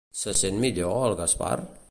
[0.21, 1.55] Se sent millor, el Gaspar?